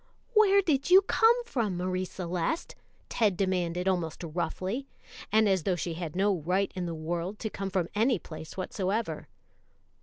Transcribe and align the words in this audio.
"Where 0.33 0.63
did 0.63 0.89
you 0.89 1.03
come 1.03 1.43
from, 1.45 1.77
Marie 1.77 2.05
Celeste?" 2.05 2.73
Ted 3.07 3.37
demanded 3.37 3.87
almost 3.87 4.23
roughly, 4.23 4.87
and 5.31 5.47
as 5.47 5.61
though 5.61 5.75
she 5.75 5.93
had 5.93 6.15
no 6.15 6.37
right 6.39 6.71
in 6.75 6.87
the 6.87 6.95
world 6.95 7.37
to 7.37 7.51
come 7.51 7.69
from 7.69 7.87
any 7.93 8.17
place 8.17 8.57
whatsoever. 8.57 9.27